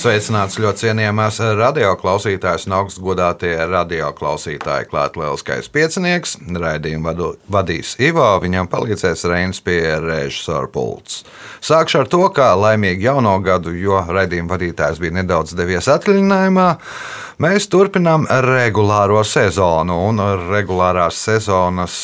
[0.00, 4.86] Sveicināts ļoti cienījamās radioklausītājas un augstgadātie radioklausītāji.
[4.88, 11.18] Klāt lielskais piecinieks, raidījumu vadu, vadīs Ivo, viņam palīdzēs Reinas pie režisora pults.
[11.60, 16.70] Sākšu ar to, kā laimīgi jauno gadu, jo raidījuma vadītājs bija nedaudz devies atvaļinājumā.
[17.40, 20.18] Mēs turpinām regulāro sezonu, un
[20.50, 21.94] regulārās sezonas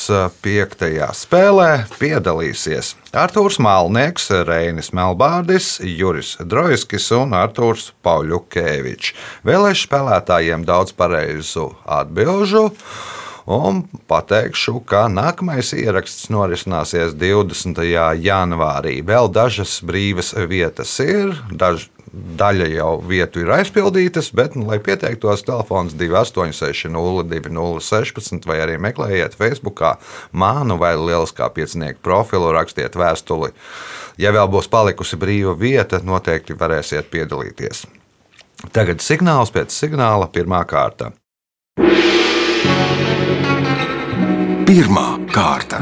[0.41, 1.67] piektajā spēlē
[1.99, 9.13] piedalīsies Arthurs Malnieks, Reinis Melbārdis, Juris Drojskis un Arthurs Pauļukēvičs.
[9.45, 12.71] Vēlēšu spēlētājiem daudz pareizu atbilžu.
[13.47, 17.79] Un pateikšu, ka nākamais ieraksts norisināsies 20.
[18.19, 18.97] janvārī.
[19.07, 25.45] Vēl dažas brīvas vietas ir, daž, daļa jau vietu ir aizpildītas, bet, nu, lai pieteiktos,
[25.47, 29.85] telefons 286, 0216, vai arī meklējiet Facebook,
[30.35, 33.53] mānu vai lieliskā piecinieku profilu, rakstiet vēstuli.
[34.19, 37.85] Ja vēl būs palikusi brīva vieta, noteikti varēsiet piedalīties.
[38.75, 41.13] Tagad signāls pēc signāla, pirmā kārta.
[44.67, 45.79] Pirmā kārta.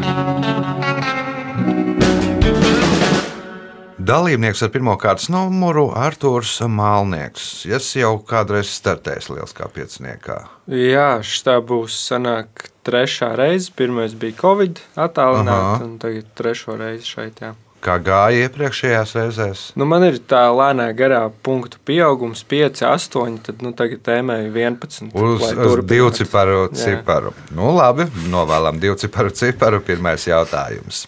[4.05, 7.47] Dalībnieks ar pirmā kārtas numuru Arthurs Mālnieks.
[7.65, 10.37] Es jau kādreiz startēju Lieliskā pieciniekā.
[10.69, 13.73] Jā, šī būs sanāk trešā reize.
[13.73, 17.41] Pirmais bija Covid attālināts, un tagad trešo reizi šeit.
[17.41, 17.55] Jā.
[17.85, 19.63] Kā gāja iepriekšējās reizēs?
[19.77, 25.13] Nu, man ir tā lēnā garā punktu pieaugums, 5, 8, tad nu, tagad tēmēju 11.
[25.13, 27.35] Uz, uz divu ciparu ciparu.
[27.53, 29.85] Nu, labi, novēlam divu ciparu ciparu.
[29.85, 31.05] Pirmais jautājums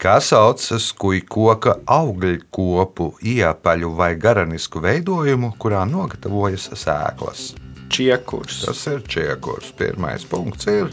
[0.00, 7.54] kā sauc skujkoka augļkopu, iepaļu vai garanisku veidojumu, kurā nogatavojas sēklas.
[7.92, 8.64] Čiekurs.
[8.66, 9.72] Tas ir čiekurs.
[9.78, 10.90] Pirmais punkts ir.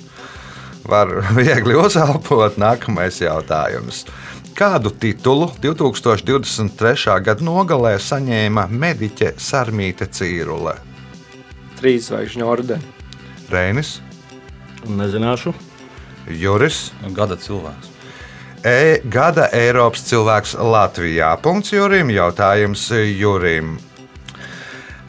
[0.88, 2.60] Var viegli uzelpot.
[2.62, 4.06] Nākamais jautājums.
[4.54, 7.16] Kādu titulu 2023.
[7.26, 10.76] gada nogalē saņēma mediķe Sarmīte Cīrule?
[11.80, 12.94] Trīs zvaigžņu ordeni.
[13.50, 13.98] Reinis.
[14.86, 15.56] Nezināšu.
[16.40, 16.92] Juris.
[17.18, 17.94] Gada cilvēks
[18.64, 21.34] e gada Eiropas cilvēks Latvijā.
[21.44, 22.88] Punkts Jurim, jautājums
[23.20, 23.76] Jurim.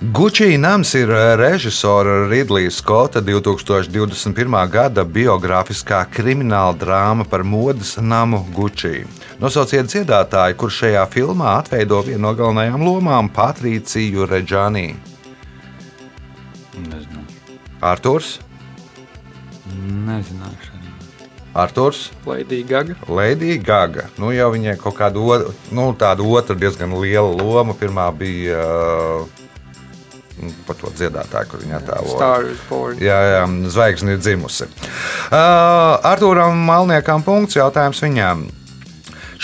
[0.00, 4.56] Gucci nams ir režisora Ridlija Skota 2021.
[4.70, 9.04] gada biogrāfiskā krimināla drāma par modes namu Gucci.
[9.38, 14.96] Nosauciet dziedātāju, kurš šajā filmā atveido vienu no galvenajām lomām- Patrīciju Reģānī.
[16.74, 17.22] Nezinu.
[17.80, 18.38] Arturs?
[19.78, 20.74] Nezināšu.
[21.54, 22.10] Arthurs.
[22.26, 22.94] Lēdija Gaga.
[23.06, 24.08] Lēdija Gaga.
[24.18, 27.74] Nu, jau viņai kaut kāda nu, tāda otra diezgan liela loma.
[27.78, 29.44] Pirmā bija uh,
[30.66, 32.98] par to dziedātāju, kur viņa attēloja.
[33.02, 34.68] Jā, jā, zvaigzne ir dzimusi.
[35.30, 38.46] Uh, Arthūram Malniekam punkts jautājums viņam.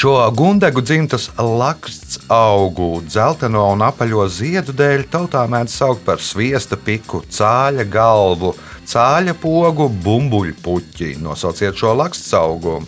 [0.00, 6.78] Šo gundegu dzimtas laksts augu, dzelteno un apaļo ziedu dēļ tautā mēdz saukt par sviesta
[6.80, 8.54] piku, cāļa galvu,
[8.88, 11.10] cāļa pogu, bumbuļu puķi.
[11.20, 12.78] Nosauciet šo laksts augu.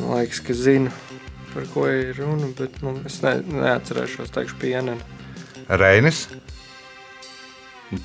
[0.00, 0.90] Man liekas, ka zinu,
[1.52, 4.98] par ko ir runa, bet nu, es ne, neatcerēšos, teikšu, pieneni.
[5.68, 6.26] Reinis?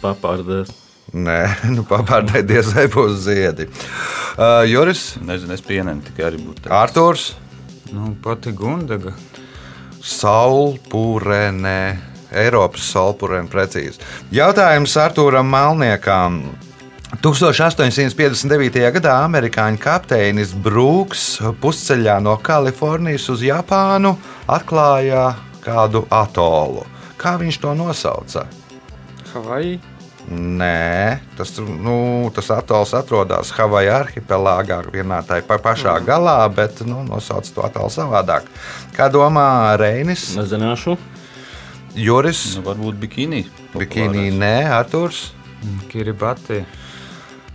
[0.01, 0.71] Papārdēs.
[1.11, 1.39] Nē,
[1.75, 3.67] nu, papārdē diezai būs ziedi.
[4.37, 5.15] Uh, Juris?
[5.25, 6.69] Nezinu, es pienenu tikai arī būtu.
[6.71, 7.31] Artūrs?
[7.91, 9.15] Nu, pati Gundaga.
[10.01, 11.81] Saulpūrenē.
[12.31, 13.99] Eiropas solpurēm precīzi.
[14.31, 16.39] Jautājums Artūram Malniekam.
[17.19, 18.77] 1859.
[18.95, 21.25] gadā amerikāņu kapteinis Brūks
[21.59, 24.13] pusceļā no Kalifornijas uz Japānu
[24.47, 26.87] atklāja kādu atolu.
[27.19, 28.47] Kā viņš to nosauca?
[29.33, 29.79] Havaji.
[30.29, 36.05] Nē, tas, nu, tas atols atrodas Havaju arhipelāgā, vienā tā pašā mm.
[36.05, 38.45] galā, bet nu, nosauc to atolu savādāk.
[38.95, 40.29] Kā domā Reinis?
[40.37, 40.95] Nezināšu.
[41.97, 42.43] Juris.
[42.59, 43.41] Nu, varbūt bikini.
[43.73, 45.31] Bikini, nē, Arthurs.
[45.91, 46.61] Kiribati.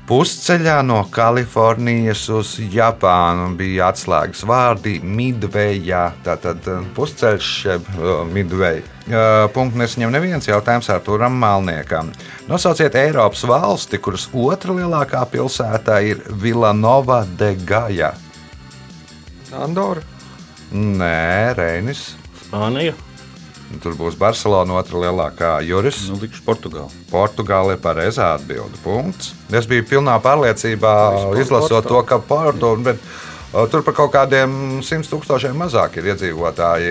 [0.06, 6.02] Pusceļā no Kalifornijas uz Japānu bija atslēgas vārdi Midwayā.
[6.22, 8.84] Tātad uh, pusceļš, uh, Midway.
[9.06, 12.12] Uh, punkts nesaņem neviens jautājums Arturam Malniekam.
[12.46, 18.12] Nosauciet Eiropas valsti, kuras otra lielākā pilsēta ir Villanova de Gaja.
[19.58, 20.06] Andorra.
[20.70, 22.12] Nē, Reinis.
[22.44, 22.94] Spānija.
[23.82, 26.04] Tur būs Barcelona, otrā lielākā jūras.
[26.08, 26.90] Nu, likšu Portugāli.
[27.10, 28.78] Portugāla ir pareizā atbilde.
[28.84, 29.32] Punkts.
[29.50, 30.92] Es biju pilnā pārliecībā,
[31.42, 32.20] izlasot to, ka
[32.94, 36.90] uh, Tur par kaut kādiem simt tūkstošiem mazāk ir iedzīvotāji.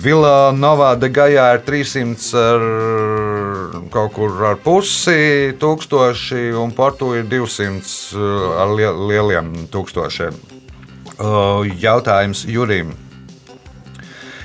[0.00, 2.62] Vila Novā de Gajā ir 300 ar
[3.92, 8.16] kaut kur ar pusi tūkstoši, un Portu ir 200
[8.62, 10.40] ar lie- lieliem tūkstošiem.
[11.84, 12.94] Jautājums Jurim.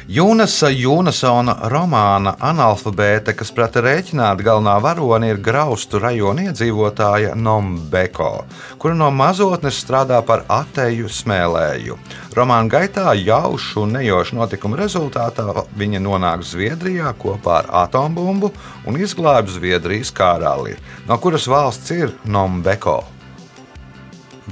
[0.06, 8.44] Jūnasa Jūnasona romāna analfabēta, kas prata rēķināt galvenā varone, ir Graustu rajona iedzīvotāja Nombeko,
[8.78, 11.98] kura no mazotnes strādā par ateju smēlēju.
[12.38, 18.51] Romāna gaitā jaušu un nejošu notikumu rezultātā viņa nonāk Zviedrijā kopā ar atombumbu
[18.86, 20.75] un izglābj Zviedrijas karali.
[21.10, 23.00] No kuras valsts ir Nombeko?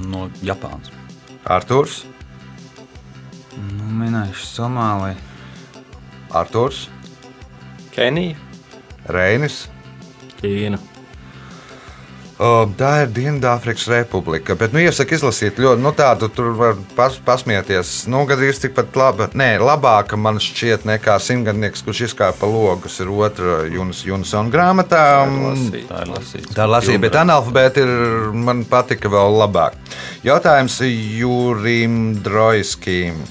[0.02, 0.90] No Japānas.
[1.46, 2.02] Arturs,
[3.54, 5.33] Nu, minēšu Somāliju.
[6.34, 6.88] Arturs,
[7.94, 8.36] Kenija.
[9.06, 9.68] Reinis.
[10.42, 10.80] Ķīna.
[12.42, 14.56] O, tā ir Dienvidāfrikas Republika.
[14.58, 17.92] Bet, nu, iesaku izlasīt ļoti, nu, tādu tur var pas, pasmieties.
[18.10, 22.98] Nu, gandrīz tikpat laba, nē, labāka man šķiet nekā simtgadnieks, kurš izkāpa pa logu, kas
[23.04, 25.04] ir otra Junas, Junasona grāmatā.
[25.30, 25.86] lasīt.
[25.92, 26.58] Tā ir lasīta.
[26.58, 27.94] Tā lasīja, bet analfabēta ir,
[28.34, 29.78] man patika vēl labāk.
[30.26, 33.22] Jautājums Jūrim Drojskim.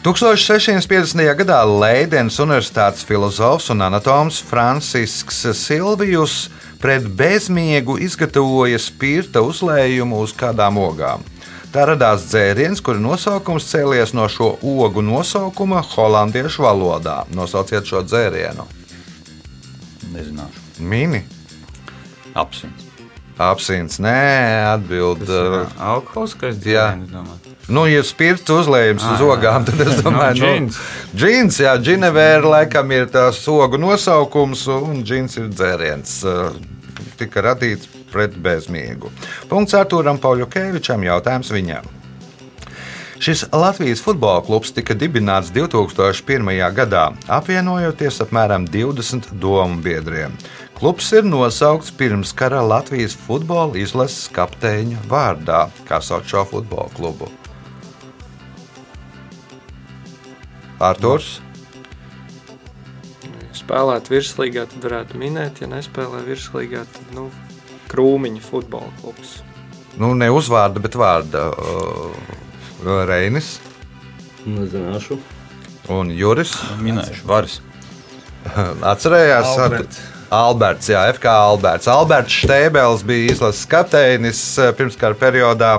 [0.00, 1.20] 1650.
[1.36, 6.46] gadā Leidens Universitātes filozofs un anatoms Francisks Silvijus
[6.80, 11.20] pret bezmiegu izgatavoja spirta uzlējumu uz kādām ogām.
[11.70, 17.20] Tā radās dzēriens, kura nosaukums cēlies no šo ogu nosaukuma holandiešu valodā.
[17.36, 18.64] Nosauciet šo dzērienu.
[20.16, 20.68] Nezināšu.
[20.80, 21.26] Mini,
[22.32, 22.89] Apsins.
[23.40, 24.16] Apelsīns, nē,
[24.74, 25.22] atbild.
[25.28, 27.38] uh, Alkoholiskais dzēriens.
[27.70, 29.28] Nu, ja spirts uzlējums uz Ah, jā.
[29.36, 30.80] ogām, tad es domāju, Nu, ka džins.
[31.14, 36.18] džins, jā, džinevēra laikam ir tās ogu nosaukums, un džins ir dzēriens.
[36.26, 36.50] uh,
[37.20, 39.10] Tika radīts pret bezmiegu.
[39.48, 41.84] Punkts Artūram Pauļukevičam, jautājums viņam.
[43.20, 46.72] Šis Latvijas futbola klubs tika dibināts 2001.
[46.72, 50.32] gadā, apvienojoties apmēram 20 domu biedriem.
[50.80, 57.28] Klubs ir nosaukts pirms kara Latvijas futbola izlases kapteiņa vārdā, kā sauc šo futbola klubu.
[60.80, 61.34] Arthurs,
[63.60, 67.26] Spēlēt virslīgā, tad varētu minēt, ja nespēlē virslīgā, tad nu,
[67.92, 69.34] krūmiņa futbola klubs.
[70.00, 73.58] nu ne uzvārda, bet vārda uh, Reinis
[74.46, 75.18] Nezināšu.
[75.92, 76.54] un Juris.
[76.80, 77.26] Minēšu.
[77.28, 77.60] Varis.
[78.94, 80.00] Atcerējās, Alberts.
[80.30, 81.88] Alberts, jā, FK Alberts.
[81.90, 85.72] Alberts Štēbels bija izlases kapteinis eh, pirmskara periodā.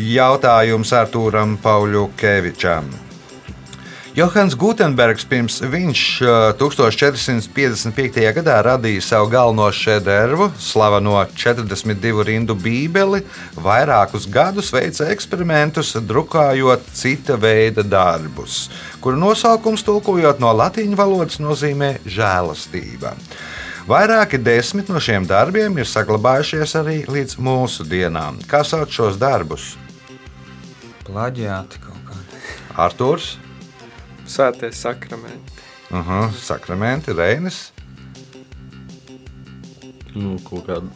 [0.00, 2.88] Jautājums Artūram Pauļukevičam.
[4.10, 8.16] Johans Gutenbergs pirms viņš eh, 1455.
[8.34, 13.20] gadā radīja savu galveno šedevru, slaveno 42 rindu bībeli,
[13.54, 18.64] vairākus gadus veica eksperimentus, drukājot cita veida darbus,
[18.98, 23.12] kuru nosaukums tulkojot no latīņu valodas nozīmē žēlastība.
[23.86, 28.42] Vairāki desmit no šiem darbiem ir saglabājušies arī līdz mūsu dienām.
[28.50, 29.76] Kā sauc šos darbus?
[31.06, 32.42] Plaģiāti kaut kādi.
[32.74, 33.36] Arthurs,
[34.30, 35.52] Svētais sakramenti.
[35.90, 37.72] uh -huh, Sakramenti, Reinis.
[40.14, 40.86] Nu, kaut kāda.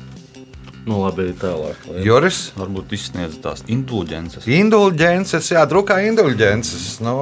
[0.84, 1.76] Nu, labi, tālāk.
[1.88, 2.52] Lai Juris.
[2.58, 4.46] Varbūt izsniedz tās indulģences.
[4.46, 7.00] Indulģences, jā, drukā indulģences.
[7.00, 7.14] Nu,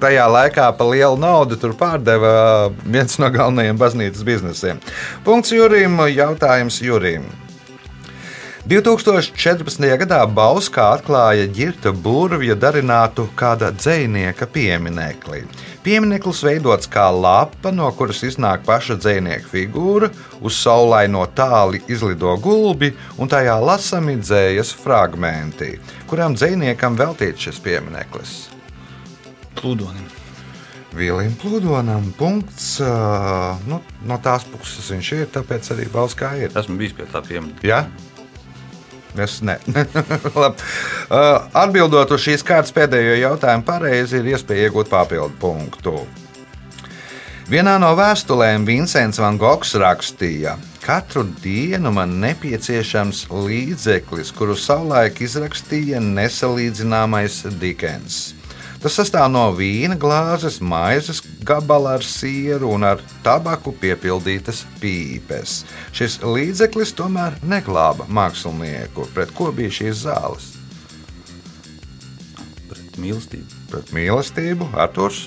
[0.00, 2.32] tajā laikā par lielu naudu tur pārdeva
[2.84, 4.80] viens no galvenajiem baznīcas biznesiem.
[5.24, 7.24] Punkts Jurim, jautājums Jurim.
[8.70, 9.82] 2014.
[9.98, 15.40] gadā Bauskā atklāja ģirta burvja darinātu kāda dzinieka pieminekli.
[15.82, 22.92] Piemineklis veidots kā lapa, no kuras iznāk paša dzinieka figūra, uz saulaino tāli izlido gulbi
[23.18, 25.72] un tajā lasami dzējas fragmenti,
[26.06, 28.36] kurām dziniekam veltīts šis piemineklis.
[29.58, 30.06] Plūdonim.
[30.94, 32.76] Vīlim pludonam punkts.
[33.66, 36.54] Nu, no tās puses viņš ir, tāpēc arī Bauskā ir.
[36.54, 37.58] Esmu bijis pie tā piemēra.
[37.66, 37.82] Ja?
[39.18, 39.58] Es ne.
[41.10, 45.94] Uh, Atbildot uz šīs kārtas pēdējo jautājumu, pareizi ir iespēja iegūt papildu punktu.
[47.50, 55.20] Vienā no vēstulēm Vincents Van Gogs rakstīja, ka katru dienu man nepieciešams līdzeklis, kuru savulaik
[55.22, 58.39] izrakstīja nesalīdzināmais Dikens.
[58.80, 65.58] Tas sastāv no vīna glāzes, maizes gabala ar sieru un ar tabaku piepildītas pīpes.
[65.92, 70.48] Šis līdzeklis tomēr neglāba mākslinieku, pret ko bija šīs zāles.
[72.70, 73.60] Pret mīlestību.
[73.70, 75.26] Pret mīlestību, Arthurs,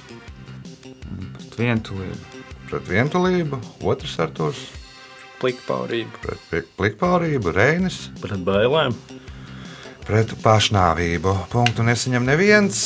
[1.38, 2.42] Pret vientulību.
[2.72, 4.64] pret vientulību, otrs Arthurs,
[5.40, 6.38] Plikpaurība.
[6.50, 8.10] pret plikpaurību, Reinis.
[8.20, 8.98] Pret bailēm.
[10.08, 11.34] Pret pašnāvību.
[11.52, 12.78] Punktu nesaņem neviens.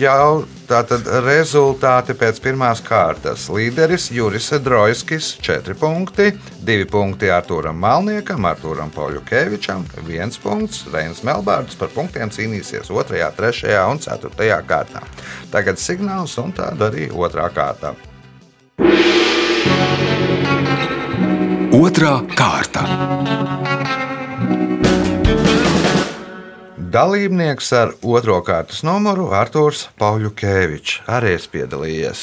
[0.00, 3.46] Jau tātad rezultāti pēc pirmās kārtas.
[3.52, 6.32] Līderis Juris Drojskis 4 punkti,
[6.66, 10.84] 2 punkti Artūram Malniekam, Artūram Pauļukevičam, 1 punkts.
[10.92, 15.04] Reinas Melbārds par punktiem cīnīsies 2, 3 un 4 kārtā.
[15.54, 17.94] Tagad signāls un tāda arī otrā kārta.
[21.78, 23.37] Otra kārta.
[26.88, 32.22] Dalībnieks ar otro kārtas numuru Arthurs Pauļukevičs arī ir piedalījies.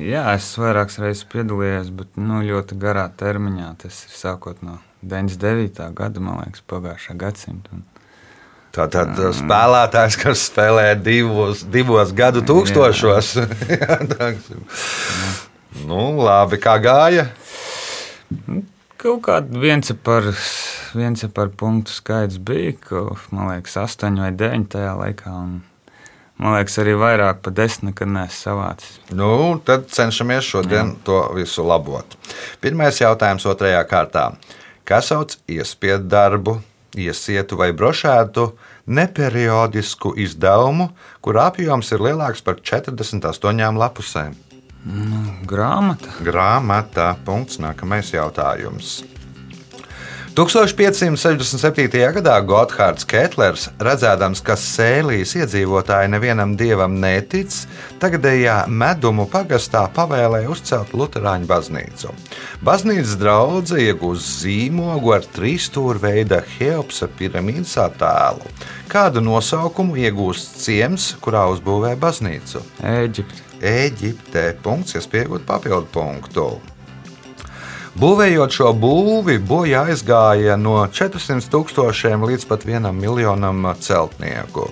[0.00, 3.68] Jā, es vairākas reizes piedalījos, bet nu, ļoti garā termiņā.
[3.82, 5.86] Tas ir sākot no 99.
[5.98, 7.80] gada, man liekas, pagājušā gadsimta.
[8.74, 13.32] Tātad spēlētājs, kas spēlē divos, divos gadu tūkstošos.
[13.74, 14.32] Jā, tā-
[15.86, 17.28] nu, labi, kā gāja.
[19.00, 20.26] Kaut kāda viens par,
[20.92, 25.32] viens par punktu skaits bija, ka, man liekas, astoņi vai deviņi tajā laikā.
[25.32, 25.54] Un,
[26.36, 28.98] man liekas, arī vairāk par desmit nekad neesmu savācis.
[29.16, 29.30] Nu,
[29.64, 30.98] tad cenšamies šodien Jā.
[31.06, 32.18] to visu labot.
[32.60, 34.26] Pirmais jautājums otrajā kārtā.
[34.84, 36.58] Kas sauc iespiedu darbu,
[36.98, 38.50] iesietu vai brošētu
[38.90, 40.90] neperiodisku izdevumu,
[41.24, 44.36] kur apjoms ir lielāks par 48 lapusēm?
[45.46, 46.16] Grāmata.
[46.24, 47.14] Grāmatā.
[47.24, 47.60] Punkts.
[47.60, 49.00] Nākamais jautājums.
[50.30, 51.98] 1567.
[52.14, 57.50] gadā Gotthārds Ketlers, redzēdams, ka sēlīs iedzīvotāji nevienam dievam netic,
[58.00, 62.14] tagadējā medumu pagastā pavēlēja uzcelt Lutāņu baznīcu.
[62.62, 68.54] Baznīcas draudzene iegūst zīmogu ar trīsstūra veida Heopsa piramīdas attēlu.
[68.88, 72.62] Kādu nosaukumu iegūst ciems, kurā uzbūvē baznīcu?
[72.86, 73.49] Eģipte.
[73.60, 74.54] Eģiptē.
[74.64, 76.50] Punkts, iespējot papildu punktu.
[78.00, 84.68] Būvējot šo būvi, bojā aizgāja no 400 tūkstošiem līdz pat 1 miljonam celtnieku.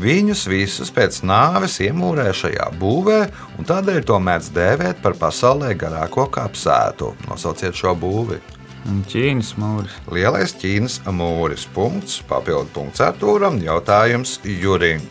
[0.00, 3.18] Viņus visus pēc nāves iemūrēja šajā būvē,
[3.58, 7.14] un tādēļ to mēdz dēvēt par pasaulē garāko kapsētu.
[7.28, 8.40] Nosauciet šo būvi.
[9.12, 9.96] Ķīnas mūris.
[10.08, 11.66] Lielais Ķīnas mūris.
[11.74, 15.04] Punkts, papildu punkts Artūram, jautājums Jurim.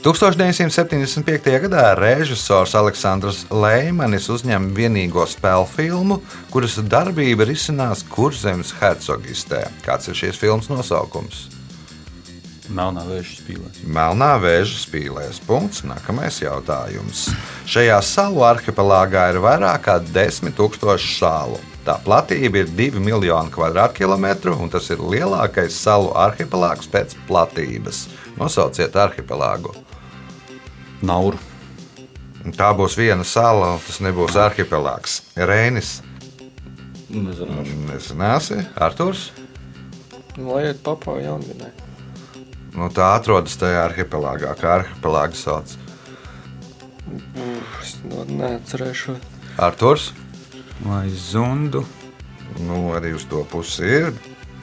[0.00, 1.60] 1975.
[1.60, 6.16] gadā režisors Aleksandrs Leimanis uzņem vienīgo spēļu filmu,
[6.48, 9.66] kuras darbība risinās Kurzemes hercogistē.
[9.84, 11.50] Kāds ir šīs filmas nosaukums?
[12.72, 13.74] Melnā vēža spīlē.
[13.84, 15.42] Melnā vēža spīlēs.
[15.44, 15.82] Punkts.
[15.84, 17.26] Nākamais jautājums.
[17.68, 21.60] Šajā salu arhipelāgā ir vairāk nekā 10 000 salu.
[21.84, 28.06] Tā platība ir 2 miljoni km2, un tas ir lielākais salu arhipelāgs pēc platības.
[28.40, 29.76] Nosauciet arhipelāgu.
[31.02, 31.38] Nauru.
[32.44, 35.20] Un Tā būs viena sala, un tas nebūs arhipelāgs.
[35.36, 36.00] Reinis,
[37.10, 37.74] Nezināšu.
[37.90, 39.30] nezināsi, Arthurs.
[40.38, 41.68] Lai iet papā jaunvinē.
[42.72, 45.74] Nu, tā atrodas tajā arhipelāgā, kā arhipelāga sauc.
[47.82, 49.16] Es no neatcerēšu.
[49.58, 50.12] Arthurs,
[50.80, 51.84] Vai zundu.
[52.58, 54.12] nu, arī uz to pusi ir.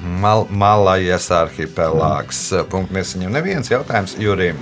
[0.02, 2.40] Mal, Malajas arhipelāgs.
[2.72, 4.58] Punkts nesaņem neviens jautājums Jurim.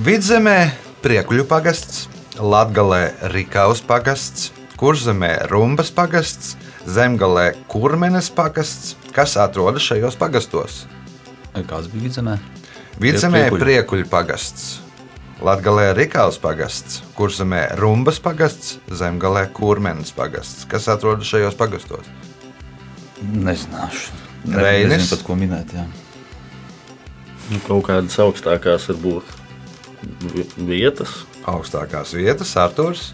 [0.00, 0.72] Vidzemē
[1.04, 2.06] Priekuļu pagasts,
[2.40, 4.48] Latgalē Rikaus pagasts,
[4.80, 6.54] Kurzemē Rumbas pagasts,
[6.88, 8.94] Zemgalē Kurmenes pagasts.
[9.12, 10.78] Kas atrodas šajos pagastos?
[11.52, 12.38] Kāds bija vidzemē?
[13.02, 13.42] Vidzemē.
[13.52, 14.78] Priekuļu pagasts,
[15.44, 20.64] Latgalē Rikaus pagasts, Kurzemē Rumbas pagasts, Zemgalē Kurmenes pagasts.
[20.72, 22.08] Kas atrodas šajos pagastos?
[23.20, 24.16] Nezināšu.
[24.48, 24.96] Reinis?
[24.96, 25.76] Nezinu, pat ko minēt.
[25.76, 25.84] Jā.
[27.52, 29.41] Nu, kaut kādas augstākās varbūt
[30.56, 31.22] vietas.
[31.48, 33.12] Augstākās vietas, Arthurs.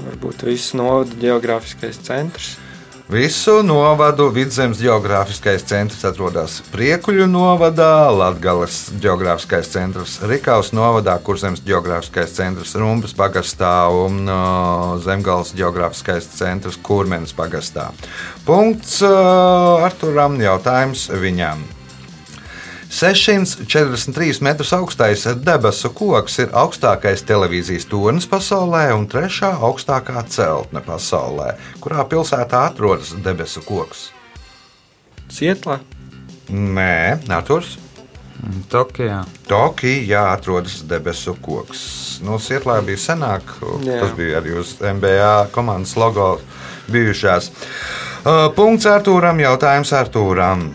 [0.00, 2.56] Varbūt viss novada geogrāfiskais centrs.
[3.10, 12.30] Visu novadu vidzemes geogrāfiskais centrs atrodas Priekuļu novadā, Latvijas geogrāfiskais centrs Rikaus novadā, Kurzemes geogrāfiskais
[12.36, 17.88] centrs Rumbas pagastā un uh, Zemgales geogrāfiskais centrs Kurmenes pagastā.
[18.46, 21.66] Punkts uh, Arturam, jautājums viņam.
[22.90, 31.52] 643 metrus augstais debesu koks ir augstākais televīzijas tornis pasaulē un trešā augstākā celtne pasaulē.
[31.78, 34.08] Kurā pilsētā atrodas debesu koks?
[35.30, 35.78] Cietlā.
[36.50, 37.76] Nē, Natūrs.
[38.72, 39.22] Tokijā.
[39.46, 41.80] Tokijā atrodas debesu koks.
[42.26, 43.54] Nu, Sietlā bija senāk,
[43.86, 44.00] Jā.
[44.02, 46.40] tas bija arī uz MBA komandas logo
[46.90, 47.52] bijušās.
[48.20, 50.72] Uh, Punkts Artūram, jautājums Artūram.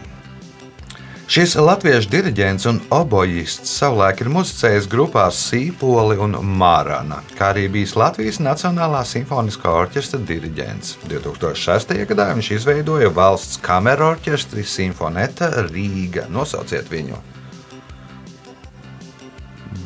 [1.25, 7.95] Šis latviešu diriģents un obojists savulaik ir muzicējis grupās Sīpoli un Mārāna, kā arī bijis
[7.97, 10.99] Latvijas Nacionālā simfoniskā orķestra diriģents.
[11.09, 11.95] 2006.
[12.11, 16.27] gadā viņš izveidoja valsts kameru orķestri Simfoneta Rīga.
[16.29, 17.17] Nosauciet viņu!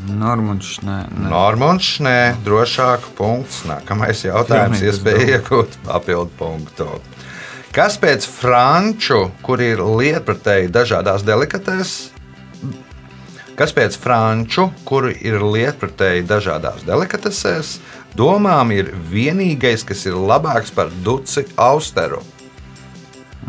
[0.10, 1.30] Normons, nē, nē.
[1.32, 3.64] Normons, nē, drošāk, punkts.
[3.70, 6.90] Nākamais jautājums, iespēja iegūt papildu punktu.
[7.70, 11.92] Kas pēc franču, kur ir lietpratēji dažādās delikatēs,
[13.60, 17.76] kas pēc franču, kur ir lietpratēji dažādās delikatesēs,
[18.18, 22.24] domām ir vienīgais, kas ir labāks par duci austeru?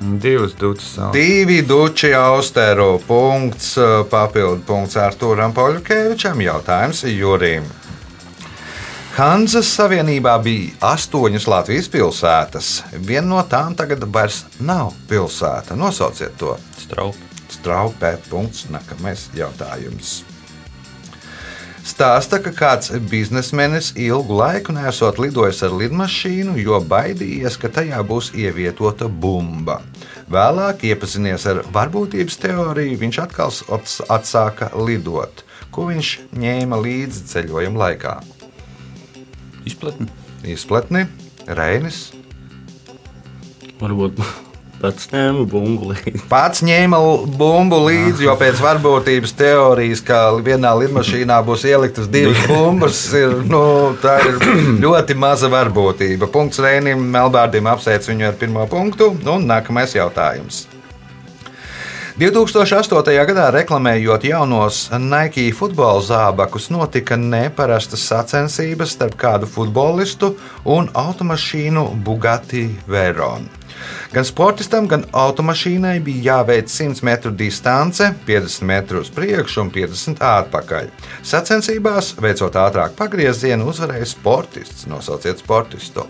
[0.01, 0.95] Divas ducis.
[1.13, 3.01] Divi duči austeru.
[3.05, 3.75] Punkts,
[4.13, 6.41] papildu punkts Artūram Poļukevičam.
[6.45, 7.67] Jautājums Jurim.
[9.11, 12.69] Hanzas Savienībā bija astoņas Latvijas pilsētas.
[12.95, 15.75] Viena no tām tagad vairs nav pilsēta.
[15.77, 16.55] Nosauciet to.
[16.79, 17.27] Straupi.
[17.51, 18.15] Straupē.
[18.31, 18.69] Punkts.
[18.71, 20.21] Nākamais jautājums.
[21.91, 28.31] Stāsta, ka kāds biznesmenis ilgu laiku nesot lidojis ar lidmašīnu, jo baidījies, ka tajā būs
[28.37, 29.81] ievietota bumba.
[30.31, 35.43] Vēlāk, iepazinies ar varbūtības teoriju, viņš atkal ats- atsāka lidot.
[35.75, 38.21] Ko viņš ņēma līdzi ceļojuma laikā?
[39.69, 40.07] Izplatni.
[40.49, 41.05] Izpletni,
[41.47, 42.09] Reinis.
[43.81, 44.21] Varbūt
[44.81, 46.23] pats ņēma bumbu līdzi.
[46.31, 47.01] Pats ņēma
[47.37, 53.63] bumbu līdzi, jo pēc varbūtības teorijas, ka vienā lidmašīnā būs ieliktas divas bumbas, ir, nu,
[54.01, 54.41] tā ir
[54.81, 56.31] ļoti maza varbūtība.
[56.33, 60.65] Punkts Reinim Melbārdim apsveic viņu ar pirmo punktu, un nākamais jautājums.
[62.21, 63.15] 2008.
[63.25, 70.35] gadā reklamējot jaunos Nike futbola zābakus, notika neparastas sacensības starp kādu futbolistu
[70.69, 73.49] un automašīnu Bugatti Veyron.
[74.13, 80.21] Gan sportistam, gan automašīnai bija jāveic 100 metru distance, 50 metru uz priekšu un 50
[80.21, 80.93] atpakaļ.
[81.25, 84.85] Sacensībās, veicot ātrāk pagriezienu, uzvarēja sportists.
[84.93, 86.05] Nosauciet sportistu.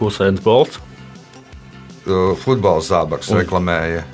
[0.00, 0.82] Husains Bolts.
[2.02, 4.08] Uh, Futbola zābaks Un- reklamēja.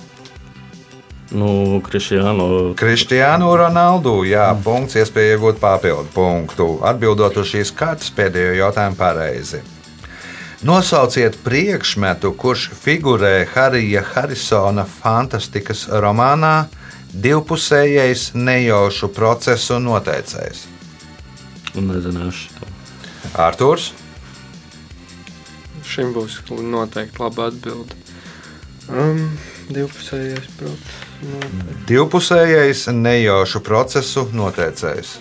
[1.35, 1.83] Nu.
[1.83, 6.69] Kristiānu Ronaldu, jā, punkts, iespēja iegūt papildu punktu.
[6.87, 9.63] Atbildot uz šīs kārtas pēdējo jautājumu pareizi.
[10.67, 16.57] Nosauciet priekšmetu, kurš figurē Harija Harisona fantastikas romānā
[17.17, 20.67] Divpusējais nejaušu procesu noteicējs.
[21.77, 22.51] Nezināšu.
[22.59, 22.67] to.
[23.41, 23.93] Arthurs,
[25.87, 27.95] Šim būs noteikti laba atbilde.
[28.91, 29.39] Um,
[29.71, 31.06] divpusējais process.
[31.89, 35.17] Divpusējais nejaušu procesu noteicējs.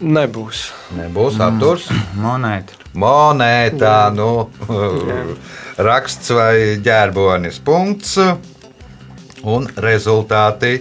[0.00, 0.70] Nebūs.
[0.96, 1.88] Nebūs Arthurs.
[2.16, 2.78] Monēta.
[2.96, 4.48] Monētā, nu,
[5.90, 7.60] raksts vai ģērbonis.
[7.64, 8.16] Punkts.
[9.40, 10.80] Un rezultāti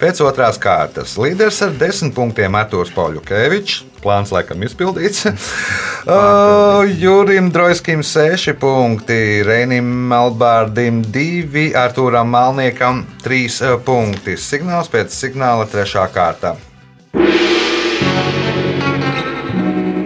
[0.00, 1.14] pēc otrās kārtas.
[1.20, 3.87] Līderis ar desmit punktiem Artūrs Pauļukevičs.
[4.02, 5.26] Plāns laikam izpildīts.
[5.28, 14.38] Uh, Jurim Droiskim 6 punkti, Reinim Melbārdim 2, Artūram Malniekam 3 punkti.
[14.38, 16.06] Signāls pēc signāla 3.
[16.14, 16.56] kārta.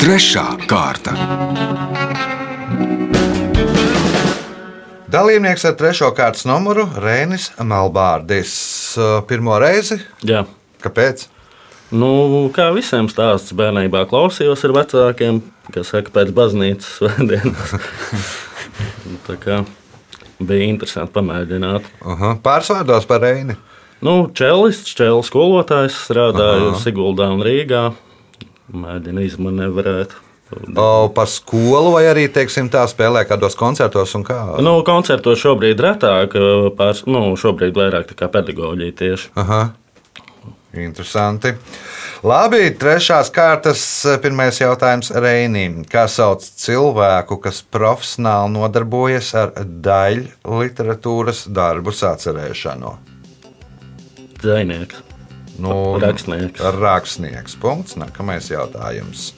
[0.03, 1.13] Trešā kārta.
[5.13, 8.55] Dalībnieks ar trešo kārtas numuru Rēnis Melbārdis.
[9.29, 9.99] Pirmo reizi.
[10.25, 10.47] Jā.
[10.81, 11.27] Kāpēc?
[11.93, 15.43] Nu, kā visiem stāsts bērnībā klausījos ar vecākiem,
[15.75, 17.77] kas saka, pēc baznīcas svētdienas.
[19.13, 19.19] Nu,
[20.47, 21.87] bija interesanti pamēģināt.
[22.09, 23.57] Aha, Pārsvārdos par Reini.
[24.03, 27.85] Nu, Čelists, Čēlis skolotājs, strādāju Siguldā un Rīgā.
[28.73, 30.17] Mēģina izmanevrēt.
[30.53, 34.41] O, pa skolu vai arī, teiksim, tā spēlē kādos koncertos kā?
[34.65, 36.35] Nu, koncertos šobrīd retāk,
[36.77, 39.31] pārs, nu, šobrīd vairāk pedagoģija tieši.
[39.41, 39.63] Aha.
[40.73, 41.53] Interesanti.
[42.25, 45.83] Labi, trešās kārtas eh, pirmais jautājums Reinim.
[45.85, 52.97] Kā sauc cilvēku, kas profesionāli nodarbojas ar daļu literatūras darbu sacerēšanu?
[54.43, 55.03] Zainieks.
[55.63, 56.63] Nu, Rakstnieks.
[56.81, 57.59] Rakstnieks.
[57.61, 57.99] Punkts.
[58.01, 59.33] Nākamais jautājums.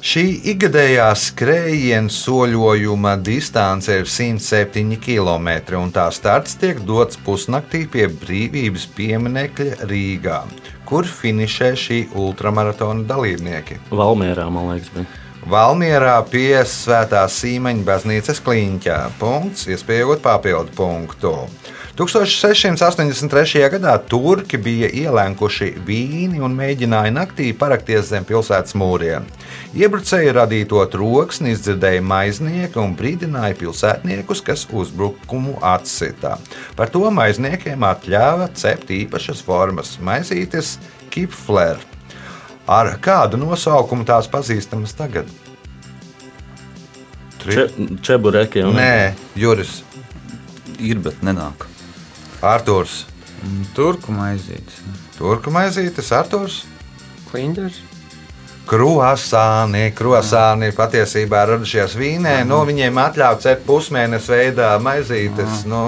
[0.00, 0.22] Šī
[0.54, 8.86] ikgadējā skrējiena soļojuma distance ir 107 km, un tā starts tiek dots pusnaktī pie brīvības
[8.96, 10.38] pieminiekļa Rīgā,
[10.88, 13.76] kur finišē šī ultramaratona dalībnieki.
[13.92, 15.04] Valmērā, man liekas, bija.
[15.52, 18.98] Valmierā pie Svētā Sīmeņa baznīcas kliņķā.
[19.20, 21.34] Punkts, iespējot papildu punktu.
[22.00, 23.60] 1683.
[23.74, 29.26] gadā turki bija ielēkuši vīni un mēģināja naktī parakties zem pilsētas mūriem.
[29.76, 36.38] Iebrucēji radīto troksni izdzirdēja maiznieki un brīdināja pilsētniekus, kas uzbrukumu atsita.
[36.78, 40.78] Par to maizniekiem atļāva cept īpašas formas maizītes
[41.12, 41.76] kipfler.
[42.70, 45.28] Ar kādu nosaukumu tās pazīstamas tagad?
[47.44, 47.58] Tri...
[47.58, 47.68] Če,
[48.08, 48.64] čebureki.
[48.70, 49.82] un- Nē, Juris,
[50.80, 51.66] Ir, bet nenāk.
[52.40, 53.04] Arthurs,
[53.40, 54.82] Mm, Turku maizītes.
[55.16, 56.64] Turku maizītes, Arthurs.
[57.30, 57.78] Kliņģers.
[58.70, 62.36] Krosāni, krosāni patiesībā radušies vīnē.
[62.46, 65.64] Nu, viņiem atļauts cept pusmēnesi veidā maizītes.
[65.70, 65.80] Nu,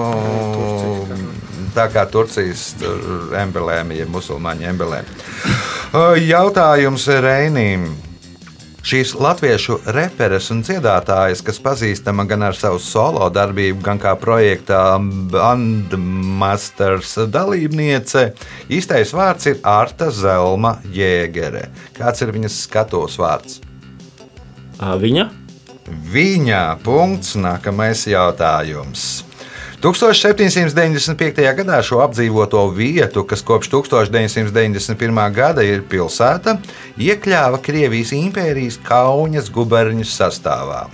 [1.77, 5.21] tā kā Turcijas tur embelēmi, ja musulmaņu embelēmi.
[6.25, 7.85] Jautājums Reinim.
[8.83, 14.97] Šīs latviešu reperes un dziedātājas, kas pazīstama gan ar savu solo darbību, gan kā projekta
[15.31, 18.25] Bandmasters dalībniece,
[18.67, 21.69] īstais vārds ir Arta Zelma Jēgere.
[21.95, 23.61] Kāds ir viņas skatos vārds?
[24.83, 25.29] Viņa?
[26.11, 29.23] Viņa punkts, nākamais jautājums.
[29.83, 31.43] 1795.
[31.57, 35.17] gadā šo apdzīvoto vietu, kas kopš 1991.
[35.35, 36.53] gada ir pilsēta,
[36.95, 40.85] iekļāva Krievijas impērijas Kaunas guberņas sastāvā.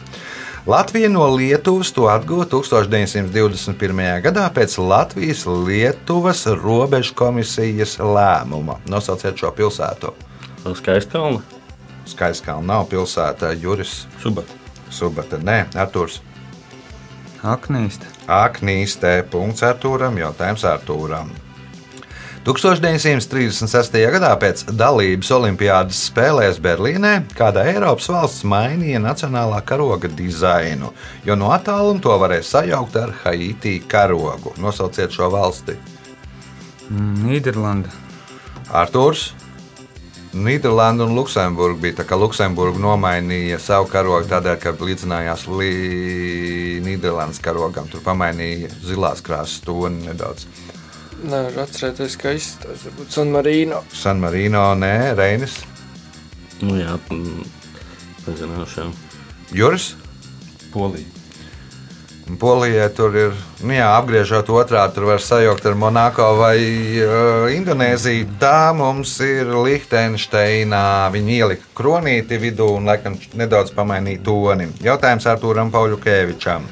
[0.66, 4.02] Latvija no Lietuvas to atguva 1921.
[4.26, 8.80] gadā pēc Latvijas-Lietuvas robežu komisijas lēmuma.
[8.90, 10.16] Nosauciet šo pilsētu.
[10.66, 11.46] Skaistkalna.
[12.10, 14.50] Skaistkalna nav pilsēta, Juris Subat.
[14.90, 15.38] Subata.
[15.38, 16.24] Nē, Artūrs.
[17.44, 18.08] Aknīste.
[18.28, 21.32] Aknīstē punkts Artūram, jautājums Artūram.
[22.44, 23.96] 1936.
[24.14, 30.94] gadā pēc dalības Olimpiādas spēlēs Berlīnē kāda Eiropas valsts mainīja nacionālā karoga dizainu,
[31.28, 34.56] jo no attāluma to varēja sajaukt ar Haiti karogu.
[34.58, 35.78] Nosauciet šo valsti.
[36.90, 37.92] Mm, Nīderlanda.
[38.72, 39.30] Artūrs.
[40.40, 47.42] Nīderlanda un Luksemburga bija tā, ka Luksemburga nomainīja savu karogu tādēļ, ka līdzinājās Lī- Nīderlandes
[47.44, 47.88] karogam.
[47.92, 50.46] Tur pamainīja zilās krāsas toni nedaudz.
[51.24, 52.86] Nevar atcerēties, kā izskatās.
[52.88, 53.84] Varbūt San Marino.
[53.94, 55.60] San Marino, nē, Reinis,
[56.62, 57.44] Nu, jā, mm,
[58.28, 58.90] nezināšu.
[59.56, 59.94] Juris.
[60.74, 61.19] Polija.
[62.38, 66.60] Polijai tur ir, nu jā, apgriežot otrādi, tur var sajaukt ar Monako vai
[67.02, 68.28] uh, Indonēziju.
[68.42, 71.10] Tā mums ir Liechtensteinā.
[71.16, 74.70] Viņi ielika kronīti vidū un, laikam, nedaudz pamainīja toni.
[74.86, 76.70] Jautājums Artūram Pauļukēvičam.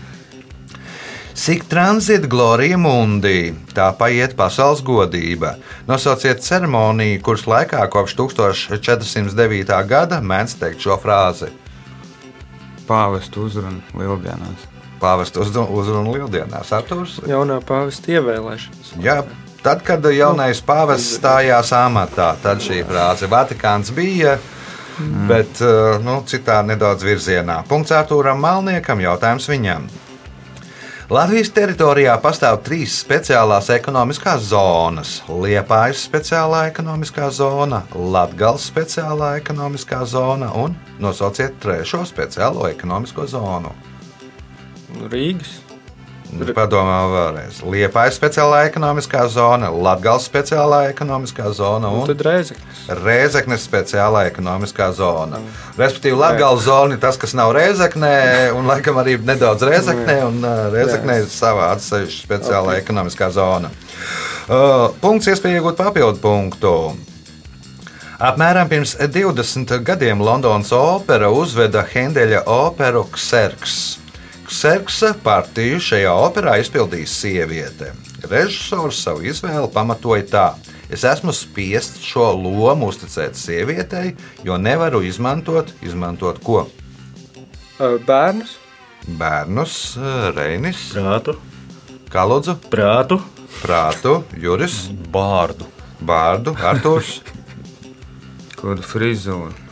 [1.38, 5.56] Cik tranzīta glorija mundi, tā paiet pasaules godība.
[5.90, 9.84] Nosauciet ceremoniju, kuras laikā kopš 1409.
[9.90, 11.50] gada mēdz teikt šo frāzi.
[12.90, 14.77] Pāvestu uzrunu Lieldienās.
[15.02, 17.20] Pāvesta uzrunu lieldienās, Artūrs.
[17.30, 18.96] Jaunā pāvesta ievēlēšanas.
[19.04, 19.22] Jā,
[19.64, 24.38] tad, kad jaunais pāvests stājās amatā, tad šī frāze Vatikāns bija.
[25.30, 27.62] Bet eh, nu, citā nedaudz virzienā.
[27.70, 29.86] Punkts Arthūram Malniekam, jautājums viņam.
[31.08, 40.50] Latvijas teritorijā pastāv trīs speciālās ekonomiskās zonas- Liepājas speciālā ekonomiskā zona, Latvijas speciālā ekonomiskā zona
[40.52, 43.72] un nosauciet trešo speciālo ekonomisko zonu.
[45.12, 45.60] Rīgas.
[46.28, 47.62] Nu, Padomā vēlreiz.
[47.64, 52.82] Liepājas speciālā ekonomiskā zona, Latvijas speciālā ekonomiskā zona Un un tad Rēzeknis.
[53.00, 55.40] Rēzeknes speciālā ekonomiskā zona.
[55.80, 58.18] Respektīvi, Latvijas zona ir tas, kas nav Rēzeknē,
[58.58, 62.84] un laikam arī nedaudz Rēzeknē, un uh, Rēzeknē ir savā atsevišķa speciālā okay.
[62.84, 63.72] ekonomiskā zona.
[64.48, 66.74] Uh, punkts, iespēja iegūt papildu punktu.
[68.18, 74.07] Apmēram pirms 20 gadiem Londonas opera uzveda Hendeļa operu Kserks.
[74.48, 77.92] Kserksa partiju šajā operā izpildīja sieviete.
[78.32, 80.46] Režisors savu izvēli pamatoja tā:
[80.90, 84.14] Es esmu spiests šo lomu uzticēt sievietei,
[84.48, 86.64] jo nevaru izmantot, izmantot ko?
[87.78, 88.56] Bērnus.
[89.20, 89.76] Bērnus,
[90.36, 91.38] Reinis, Prātu,
[92.12, 93.20] Kaludzu, prātu,
[93.62, 95.68] Prātu, Juris, Bārdu.
[96.00, 97.18] Bārdu, Artūrs.
[98.58, 99.67] Kāda frizūra?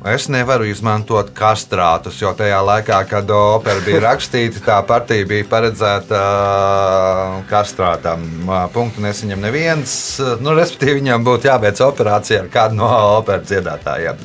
[0.00, 6.20] Es nevaru izmantot kastrātus, jo tajā laikā, kad opera bija rakstīta, tā partija bija paredzēta
[6.24, 8.24] uh, kastrātam.
[8.46, 9.92] Uh, Punktu nesaņem neviens.
[10.16, 14.22] Uh, Nu, respektīvi, viņam būtu jāveic operācija ar kādu no operas dziedātājiem.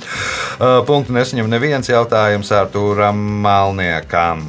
[0.87, 4.47] Punktu nesaņem neviens jautājums Artūram Malniekam.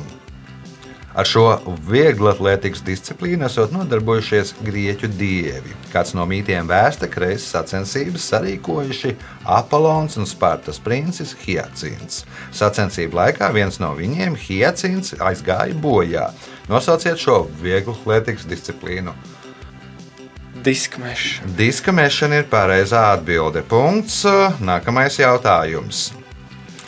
[1.17, 1.47] Ar šo
[1.89, 5.73] vieglatlētikas disciplīnu esot nodarbojušies grieķu dievi.
[5.89, 9.15] Kāds no mītiem vēsta, ka reizes sacensības sarīkojuši
[9.57, 12.27] Apollons un Spartas princis Hiacins.
[12.53, 16.29] Sacensību laikā viens no viņiem, Hiacins, aizgāja bojā.
[16.69, 19.17] Nosauciet šo vieglatlētikas disciplīnu.
[20.67, 21.41] Diskmešs.
[21.57, 23.65] Diska mešana ir pareizā atbilde.
[23.65, 24.21] Punkts.
[24.61, 26.11] Nākamais jautājums.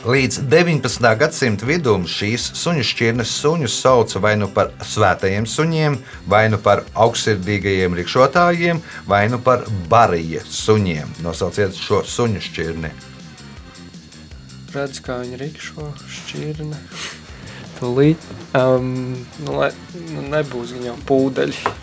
[0.07, 1.03] Līdz 19.
[1.19, 5.97] gadsimta vidum šīs suņu šķirnes suņus sauca vai nu par svētajiem suņiem,
[6.31, 8.79] vai nu par augstsirdīgajiem rikšotājiem,
[9.11, 11.17] vai nu par barija suņiem.
[11.25, 12.93] Nosauciet šo suņu šķirni.
[14.77, 16.79] Redz, kā viņa rīkšo šķirne.
[17.81, 18.29] Tūlīt.
[18.55, 19.73] Um, nu, lai,
[20.13, 21.75] nu, nebūs viņa jau pūdeļi.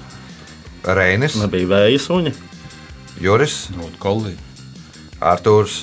[0.87, 2.31] Reinis, Nebija vēja suņa.
[3.19, 4.39] Juris, Lūdzu, kolīgi.
[5.19, 5.81] Artūrs,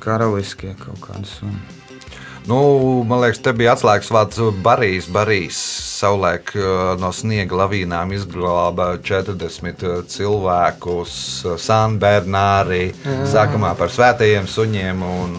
[0.00, 1.60] Karaliskie kaut kādi suni.
[2.48, 2.56] Nu,
[3.06, 5.06] man liekas, te bija atslēgas vārds Barīs.
[5.12, 5.58] Barīs
[6.00, 12.86] savulaik uh, no sniega lavīnām izglāba 40 cilvēkus, uh, Sanbernārī,
[13.28, 15.06] sākumā par svētajiem suņiem.
[15.06, 15.38] un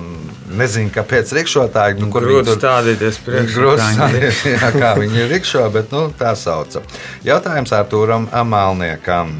[0.51, 4.71] Nezinu, kāpēc rikšotāji, nu, kur Grūti tur stādīties priekšā.
[4.75, 6.83] Kā viņi ir rikšo, bet nu, tā sauca.
[7.23, 9.37] Jautājums Artūram Amalniekam.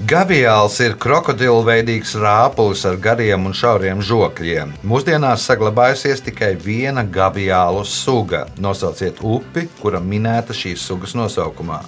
[0.00, 4.70] Gaviāls ir krokodilveidīgs rāpulis ar gariem un šauriem žokļiem.
[4.88, 8.46] Mūsdienās saglabājusies tikai viena gaviālu suga.
[8.56, 11.82] Nosauciet upi, kura minēta šīs sugas nosaukumā.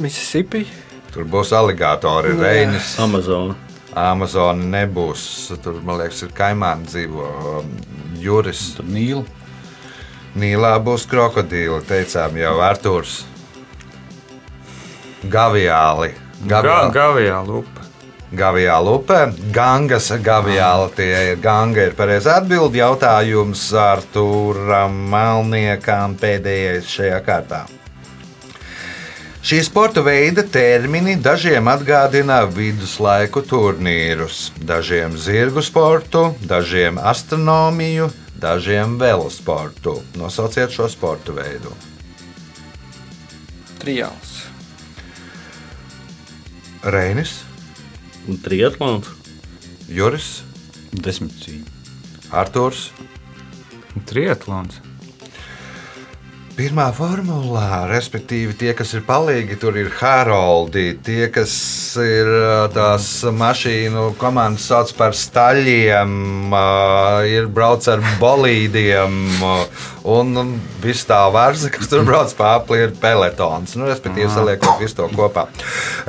[0.00, 0.64] Mississippi.
[1.12, 3.58] Tur būs aligatori, reinis, Amazona.
[3.92, 5.26] Amazona nebūs.
[5.60, 7.26] Tur, man liekas, ir kaimāni dzīvo
[7.58, 7.68] um,
[8.22, 8.70] Juris.
[8.78, 9.26] Tad Nīla.
[10.40, 13.18] Nīlā būs krokodili, teicām jau Artūrs.
[15.24, 16.12] Gaviāli.
[16.46, 16.92] Ga Gaviāli.
[16.92, 17.82] Gavijā lupa.
[18.32, 19.18] Gaviāla upe,
[19.52, 20.88] Gangas gaviāla.
[20.96, 22.80] Tie ir Ganga ir pareizi atbildi.
[22.80, 27.66] Jautājums Artūram Melniekam pēdējais šajā kārtā.
[29.42, 38.06] Šī sporta veida termini dažiem atgādina viduslaiku turnīrus, dažiem zirgu sportu, dažiem astronomiju,
[38.38, 39.98] dažiem velosportu.
[40.16, 41.74] Nosauciet šo sporta veidu.
[43.82, 44.41] Trijāls.
[46.82, 47.44] Reinis,
[48.42, 49.06] Triatlons.
[49.86, 50.40] Juris,
[50.90, 51.68] Desmit cīņa.
[52.34, 52.88] Artūrs.
[54.08, 54.80] Triatlons.
[56.52, 60.98] Pirmā formulā, respektīvi, tie, kas ir palīgi, tur ir Haroldi.
[61.06, 61.54] Tie, kas
[62.02, 62.28] ir
[62.74, 66.52] tās mašīnu komandas, sauc par staļiem,
[67.30, 69.16] ir brauc ar bolīdiem,
[70.08, 73.76] un viss tā vārza, kas tur brauc pa apli, ir peletons.
[73.78, 75.46] Nu, respektīvi, saliekot visu to kopā.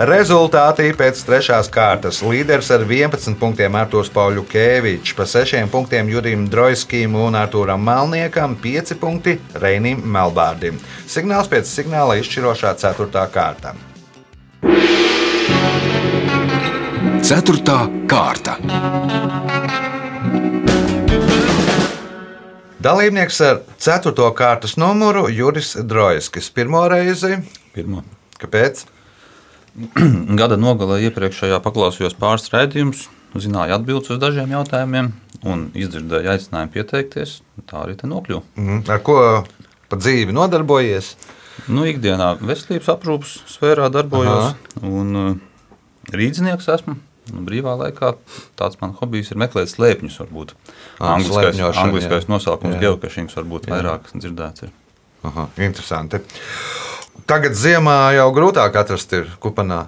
[0.10, 7.18] Rezultātī pēc trešās kārtas līderis ar 11 punktiem Artūrs Pauļukevičs, pa 6 punktiem Jurim Drojskim
[7.20, 10.82] un Artūram Malniekam, 5 punkti Reinim Melbārdim.
[11.08, 13.28] Signāls pēc signāla izšķirošā 4.
[13.34, 13.76] kārta.
[17.24, 18.58] Ceturtā kārta.
[22.84, 24.12] Dalībnieks ar 4.
[24.36, 26.50] kārtas numuru Juris Drojskis.
[26.52, 27.38] Pirmo reizi,
[27.72, 28.02] Pirmā.
[28.42, 28.82] kāpēc?
[30.40, 33.06] Gada nogalē iepriekšējā paklausījos pāris raidījumus,
[33.40, 35.14] zināju atbildes uz dažiem jautājumiem
[35.48, 37.38] un izdzirdēju aicinājumu pieteikties.
[37.72, 38.44] Tā arī te nokļuva.
[38.60, 38.84] Mhm.
[38.92, 39.18] Ar ko
[39.88, 41.14] pa dzīvi nodarbojies?
[41.72, 44.84] Nu, ikdienā veselības aprūpas sfērā darbojos, Aha.
[44.84, 45.34] un uh,
[46.12, 46.98] rīznieks esmu.
[47.32, 48.14] Nu, brīvā laikā
[48.60, 50.20] tāds man hobijs ir meklēt slēpņus.
[50.26, 50.54] Varbūt
[51.00, 51.72] angliskais jā.
[52.28, 52.82] nosaukums Jā.
[52.88, 54.68] geokašings varbūt vairāk dzirdēts.
[54.68, 54.74] Ir.
[55.30, 56.20] Aha, interesanti.
[57.30, 59.86] Tagad ziemā jau grūtāk atrast ir kupanā.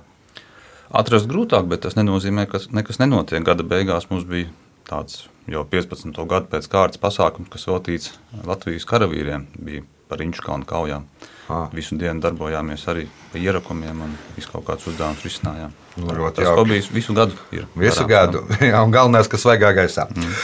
[0.95, 3.43] Atrast grūtāk, bet tas nenozīmē, ka nekas nenotiek.
[3.43, 4.47] Gada beigās mums bija
[4.87, 6.15] tāds jau 15.
[6.29, 8.13] gadu pēc kārtas pasākums, kas veltīts
[8.47, 9.49] Latvijas karavīriem.
[9.59, 9.83] Bija
[10.15, 11.07] par Inču kalnu kaujām.
[11.45, 11.67] Ah.
[11.75, 14.13] Visu dienu darbojāmies arī pie ierakumiem un
[14.49, 15.73] kaut kādus uzdevumus risinājām.
[15.99, 17.67] Nu, ļoti Tas hobijs visu gadu ir.
[17.77, 18.45] Visu darāms, gadu.
[18.71, 20.07] Jā, un galvenais, kas svaigā gaisā.
[20.15, 20.37] Mm.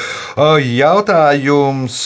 [0.76, 2.02] Jautājums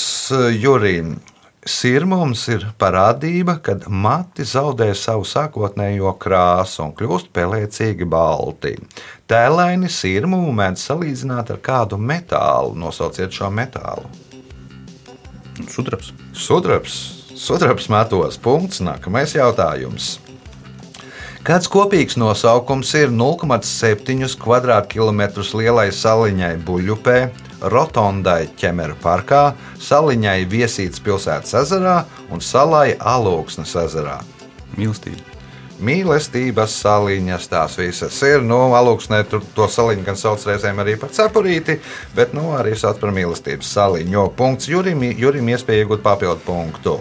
[0.62, 1.18] Jurim.
[1.66, 8.76] Sirmums ir parādība, kad mati zaudē savu sākotnējo krāsu un kļūst pelēcīgi balti.
[9.26, 12.78] Tēlaini sirmumu mēdz salīdzināt ar kādu metālu.
[12.78, 14.06] Nosauciet šo metālu.
[15.66, 16.14] jā.
[16.38, 17.25] Sudrabs.
[17.36, 18.38] Sudrabs, metos.
[18.40, 18.80] Punkts.
[18.80, 20.16] Nākamais jautājums.
[21.46, 27.18] Kāds kopīgs nosaukums ir 0,7 km2 lielai saliņai Buļļupē,
[27.70, 29.44] Rotondai ķemeru parkā,
[29.78, 32.00] saliņai Viesītas pilsētas ezerā
[32.32, 34.22] un salai Alūksnes ezerā?
[34.80, 35.36] Mīlestība.
[35.76, 38.40] Mīlestības saliņas tās visas ir.
[38.42, 41.78] Nu, alūksnē to saliņu gan sauc reizēm arī par cepurīti,
[42.16, 44.30] bet nu, arī sauc par mīlestības saliņu.
[44.40, 46.96] Punkts Jurim, Jurim iespēja iegūt papildu punktu.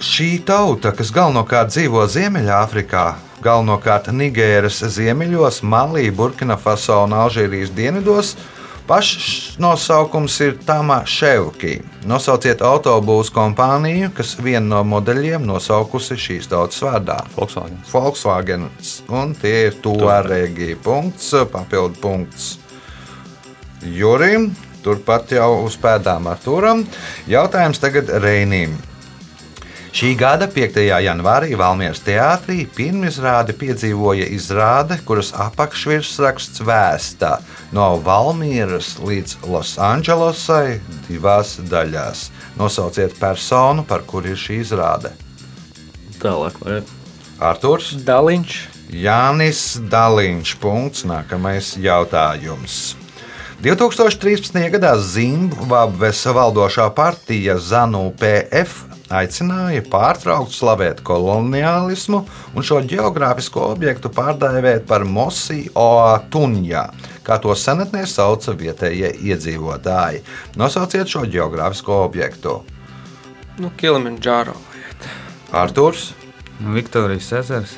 [0.00, 3.04] Šī tauta, kas galvenokārt dzīvo Ziemeļāfrikā,
[3.44, 8.30] galvenokārt Nigēras ziemeļos, Malī, Burkina Faso un Alžīrijas dienvidos,
[8.88, 11.76] Pašs nosaukums ir Tama Ševki.
[12.08, 17.20] Nosauciet autobūsu kompāniju, kas vienu no modeļiem nosaukusi šīs tautas vārdā.
[17.36, 17.78] Volkswagen.
[17.92, 18.66] Volkswagen.
[19.12, 20.74] Un tie ir Tuaregi.
[20.80, 22.54] Punkts, papildu punkts.
[23.84, 24.50] Jurim,
[24.82, 26.86] turpat jau uz pēdām ar turam.
[27.30, 28.80] Jautājums tagad Reinim.
[29.90, 30.76] Šī gada 5.
[31.02, 37.32] janvārī Valmieras teātrī pirmizrādi piedzīvoja izrāde, kuras apakšvirsraksts vēstā
[37.74, 42.28] no Valmieras līdz Losandželosai divās daļās.
[42.60, 45.10] Nosauciet personu, par kuru ir šī izrāde.
[46.22, 46.78] Tālāk, vai
[47.42, 48.60] Arthurs, Daliņš.
[48.94, 50.54] Jānis Daliņš.
[50.62, 51.02] Punkts.
[51.08, 52.94] Nākamais jautājums.
[53.64, 54.54] 2013.
[54.76, 62.20] gadā Zimbabves valdošā partija ZANU PF aicināja pārtraukt slavēt koloniālismu
[62.54, 66.86] un šo geogrāfisko objektu pārdēvēt par Mosi Oatunja,
[67.26, 70.22] kā to senatnē sauca vietējie iedzīvotāji.
[70.60, 72.60] Nosauciet šo geogrāfisko objektu.
[73.58, 74.54] Nu, Kilimandžāro.
[75.52, 76.12] Arthurs,
[76.60, 77.76] Viktorijas ezers.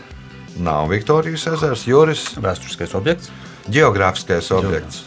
[0.59, 3.31] nav Viktorijas ezers, Juris, Vēsturiskais objekts.
[3.71, 5.05] geogrāfiskais objekts.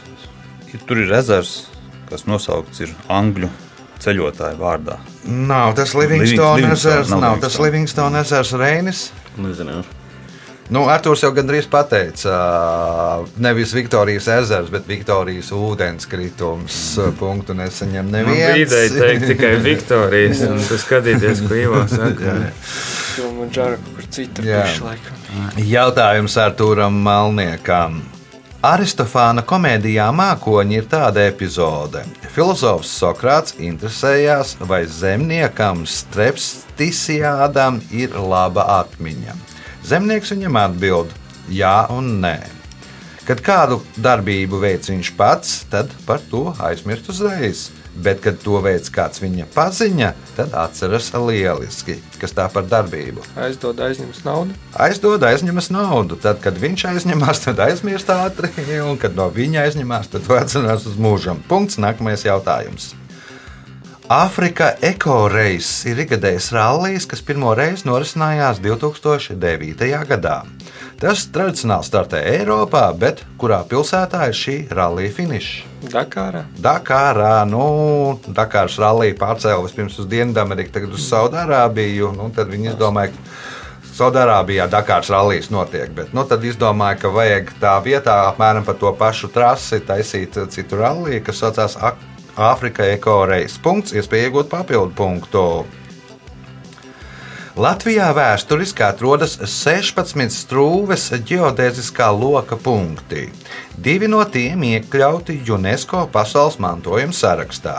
[0.73, 1.67] Ir- Tur ir ezers,
[2.09, 3.49] kas nosaukts ir angļu
[4.05, 4.97] ceļotāju vārdā.
[5.25, 9.07] Nav tas Livingstone Livingstone, ezers, nav nav tas Livingstone ezers Reinis.
[9.37, 9.83] nezinu.
[10.73, 12.35] Nu, Arthurs jau gandrīz pateica,
[13.37, 16.77] nevis Viktorijas ezers, bet Viktorijas ūdenskritums.
[16.97, 17.11] Mm.
[17.19, 18.63] Punktu nesaņem neviens.
[18.63, 22.49] ideja teikt tikai Viktorijas, un tu skatīties, ko Ivo saka.
[25.61, 28.01] Jautājums Arturam Malniekam.
[28.65, 32.01] Aristofāna komēdijā Mākoņi ir tāda epizode.
[32.33, 39.35] Filozofs Sokrāts interesējās, vai zemniekam Strepstisijādam ir laba atmiņa.
[39.85, 41.13] Zemnieks viņam atbild:
[41.51, 42.39] jā un nē.
[43.27, 47.67] Kad kādu darbību veic viņš pats, tad par to aizmirst uzreiz.
[47.95, 53.23] Bet, kad to veids kāds viņa paziņa, tad atceras lieliski, kas tā par darbību.
[53.39, 54.57] Aizdod aizņems naudu.
[54.85, 56.19] Aizdod, aizņemas naudu.
[56.19, 58.51] Tad, kad viņš aizņemās, tad aizmirst ātri,
[58.83, 61.39] un kad no viņa aizņemās, tad to atcerās uz mūžam.
[61.47, 61.79] Punkts.
[61.79, 62.91] Nākamais jautājums.
[64.11, 69.87] Āfrika ekoreis ir ikgadējs rallijs, kas pirmo reizi norisinājās 2009.
[70.11, 70.43] gadā.
[70.95, 75.89] Tas tradicionāli startē Eiropā, bet kurā pilsētā ir šī rallija finiša?
[75.91, 76.45] Dakārā.
[76.63, 77.65] Dakārā, nu,
[78.25, 82.13] Dakāras rallija pārcēlās pirms uz Dienvidameriku, tagad uz Saudārābiju.
[82.15, 85.91] Nu, tad viņi izdomāja, ka Saudārābijā Dakāras rallijas notiek.
[85.97, 90.79] Bet, nu, tad izdomāja, ka vajag tā vietā apmēram pa to pašu trasi taisīt citu
[90.79, 91.75] ralliju, kas saucās
[92.35, 93.59] Āfrika Eko Reis.
[93.59, 95.43] Punkts, iespēja iegūt papildu punktu.
[97.55, 103.29] Latvijā vēsturiski atrodas 16 strūves geodēziskā loka punkti.
[103.79, 107.77] Divi no tiem iekļauti UNESCO pasaules mantojuma sarakstā.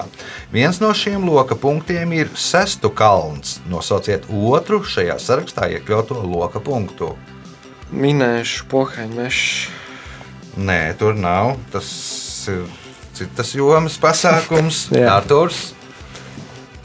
[0.49, 3.59] Viens no šiem loka punktiem ir Sestu kalns.
[3.69, 7.11] Nosauciet otru šajā sarakstā iekļauto loka punktu.
[7.93, 9.75] Minēšu pohaiņu mešu.
[10.57, 11.59] Nē, tur nav.
[11.75, 11.91] Tas
[12.49, 12.65] ir
[13.13, 14.87] citas jomas pasākums.
[15.19, 15.75] Arthurs,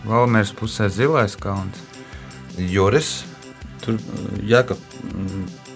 [0.03, 1.87] Valmērs pusē zilais kalns.
[2.57, 3.21] Juris.
[3.81, 3.97] Tur
[4.45, 4.77] jāka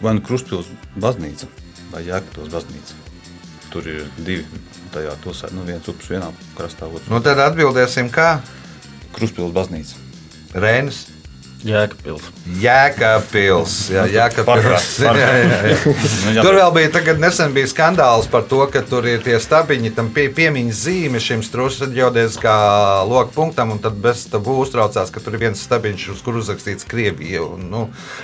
[0.04, 0.70] vai nu Kruspils
[1.02, 1.50] baznīca
[1.94, 3.00] vai Jēkabils baznīca.
[3.74, 4.46] Tur ir divi
[4.94, 8.40] tajā pilsētā, nu viens upes vienā krastā, otrs Nu, tad atbildēsim, kā
[9.16, 9.98] Kruspils baznīca.
[10.56, 11.15] Rēnis.
[11.66, 12.26] Jēkabils.
[12.62, 13.76] Jēkabils.
[13.90, 14.46] Jā, Jēkabils.
[14.46, 15.18] Pārprāt, pārprāt.
[15.24, 15.94] Jā, jā, jā.
[16.36, 19.92] Nu, Tur vēl bija, tagad nesen bija skandāls par to, ka tur ir tie stabiņi,
[19.98, 22.54] tam pie, piemiņas zīme šim strūklaģiodēziskā
[23.10, 26.86] loka punktam, un tad bez tabu uztraucās, ka tur ir viens stabiņš, uz kur uzrakstīts
[26.90, 27.42] Krievija.
[27.48, 27.82] Un, nu,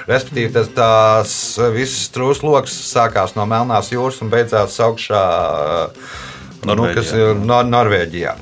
[0.10, 1.34] respektīvi, tas tās
[1.74, 5.24] visas strūklakas sākās no Melnās jūras un beidzās augšā
[6.70, 7.26] nu, kas Norvēģijā.
[7.34, 8.36] ir no Norvēģijā.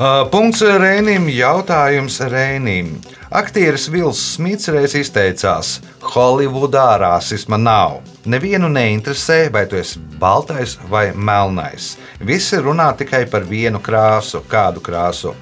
[0.00, 1.26] Uh, Punkts Rēnim.
[1.32, 2.94] Jautājums Rēnim.
[3.30, 8.00] Aktieris Vils Smits reiz izteicās, Holivudā rasisma nav.
[8.26, 11.92] Nevienu neinteresē, vai tu esi baltais vai melnais.
[12.18, 14.42] Visi runā tikai par vienu krāsu.
[14.50, 15.36] Kādu krāsu?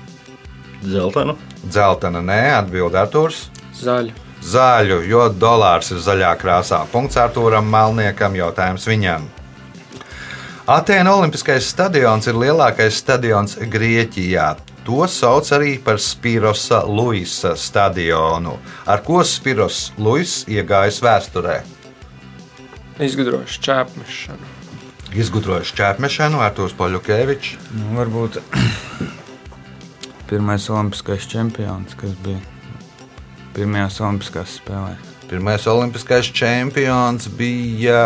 [0.85, 1.39] Zeltainu.
[1.73, 3.47] Zeltaina, nē, atbild Arthurs.
[3.81, 4.13] Zaļu.
[4.45, 6.85] Zaļu, jo dolārs ir zaļā krāsā.
[6.93, 9.25] Punkts Arthūram Melniekam, jautājums viņam.
[10.69, 14.59] Atēna Olimpiskais stadions ir lielākais stadions Grieķijā.
[14.89, 18.55] To sauc arī par Spirosa Luisa stadionu.
[18.89, 21.59] Ar ko Spiros Luis iegājis vēsturē?
[23.05, 24.49] Izgudrojuši čēpmešanu.
[25.17, 27.55] Izgudrojis čēpmešanu, Artūrs Poļukevičs.
[27.77, 28.41] Nu, varbūt
[30.33, 32.41] pirmais olimpiskais čempions, kas bija
[33.57, 35.15] pirmajās olimpiskās spēlēs.
[35.29, 38.01] Pirmais olimpiskais čempions bija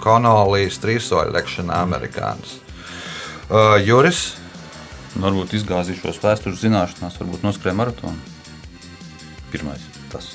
[0.00, 2.62] Konolijas trīssoļlekšanā amerikānis.
[3.52, 4.30] Uh, Juris,
[5.16, 8.16] Nu, Varbūt izgāzīšos vēstures zināšanās, varbūt noskrēja maratonu.
[9.52, 9.82] Pirmais
[10.12, 10.32] tas.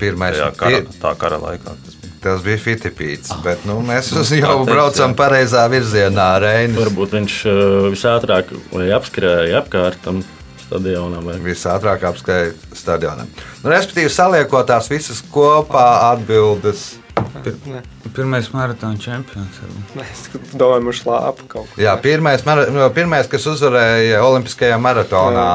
[0.00, 2.12] pirmais Tajā kara, pi- tā kara laikā tas bija.
[2.24, 5.16] Tas bija Fitipīts, bet nu, mēs jau teikt, braucam jā.
[5.18, 6.28] pareizā virzienā.
[6.40, 7.58] Reinis Varbūt viņš uh,
[7.92, 10.22] visātrāk vai apskrēja apkārt tam
[10.64, 11.28] stadionam.
[11.28, 11.36] Vai...
[11.44, 13.28] visātrāk apskaita stadionam.
[13.62, 16.94] Nu, respektīvi, saliekot tās visas kopā, atbildes.
[17.74, 17.80] Ne,
[18.14, 19.56] Pirmais maratona čempions.
[20.04, 21.80] es domāju, mums lāpa kaut ko.
[21.82, 25.46] Jā, pirmais, mara- no, pirmais kas uzvarēja Olimpiskajā maratonā,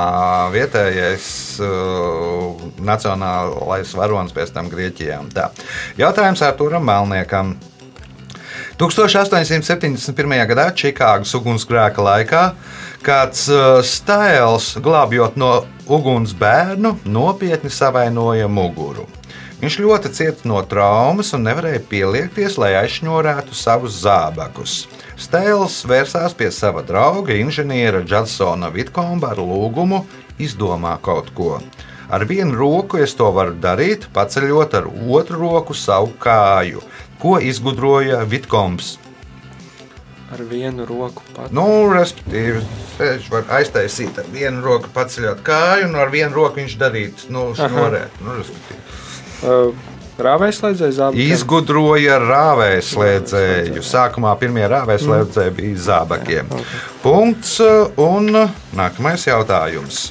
[0.52, 1.30] vietējais
[1.64, 5.20] uh, nacionālais varonis pēc tam Grieķijā.
[5.24, 5.50] un tā.
[6.02, 7.56] Jautājums Arturam Melniekam.
[8.80, 10.48] 1871.
[10.48, 12.44] gadā Čikāgas ugunsgrēka laikā
[13.04, 19.08] kāds uh, stēls, glābjot no uguns bērnu, nopietni savainoja muguru.
[19.60, 24.86] Viņš ļoti cieta no traumas un nevarēja pieliekties, lai aizšņorētu savus zābakus.
[25.20, 30.06] Stēls vērsās pie sava drauga, inženiera Džadsona Vitkomba ar lūgumu
[30.40, 31.58] izdomā kaut ko.
[32.08, 36.80] Ar vienu roku es to varu darīt, paceļot ar otru roku savu kāju.
[37.20, 38.96] Ko izgudroja Vitkoms?
[40.32, 41.52] Ar vienu roku pat.
[41.52, 42.64] Nu, respektīvi,
[42.96, 47.50] viņš var aiztaisīt ar vienu roku, paceļot kāju, un ar vienu roku viņš darīt, nu,
[47.60, 48.24] šnorēt.
[48.24, 48.86] Nu, respektīvi.
[49.44, 49.72] Uh,
[50.20, 51.32] Rāvēslēdzēja zābakiem.
[51.32, 53.84] Izgudroja rāvēslēdzēju.
[53.88, 56.50] Sākumā pirmie rāvēslēdzēji bija zābakiem.
[57.04, 58.28] Punkts un
[58.76, 60.10] nākamais jautājums.